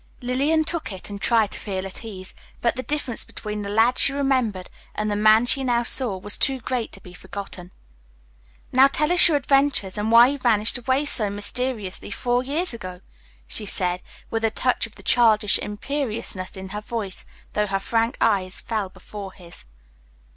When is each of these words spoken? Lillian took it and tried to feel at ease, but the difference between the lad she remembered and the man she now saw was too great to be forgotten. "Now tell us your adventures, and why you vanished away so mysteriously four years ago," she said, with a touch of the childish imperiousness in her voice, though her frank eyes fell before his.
Lillian 0.19 0.63
took 0.63 0.91
it 0.91 1.11
and 1.11 1.21
tried 1.21 1.51
to 1.51 1.59
feel 1.59 1.85
at 1.85 2.03
ease, 2.03 2.33
but 2.59 2.75
the 2.75 2.81
difference 2.81 3.23
between 3.23 3.61
the 3.61 3.69
lad 3.69 3.99
she 3.99 4.13
remembered 4.13 4.67
and 4.95 5.11
the 5.11 5.15
man 5.15 5.45
she 5.45 5.63
now 5.63 5.83
saw 5.83 6.17
was 6.17 6.39
too 6.39 6.59
great 6.59 6.91
to 6.93 7.01
be 7.01 7.13
forgotten. 7.13 7.69
"Now 8.71 8.87
tell 8.87 9.11
us 9.11 9.27
your 9.27 9.37
adventures, 9.37 9.99
and 9.99 10.11
why 10.11 10.29
you 10.29 10.39
vanished 10.39 10.79
away 10.79 11.05
so 11.05 11.29
mysteriously 11.29 12.09
four 12.09 12.41
years 12.41 12.73
ago," 12.73 12.97
she 13.45 13.67
said, 13.67 14.01
with 14.31 14.43
a 14.43 14.49
touch 14.49 14.87
of 14.87 14.95
the 14.95 15.03
childish 15.03 15.59
imperiousness 15.59 16.57
in 16.57 16.69
her 16.69 16.81
voice, 16.81 17.23
though 17.53 17.67
her 17.67 17.79
frank 17.79 18.17
eyes 18.19 18.59
fell 18.59 18.89
before 18.89 19.33
his. 19.33 19.65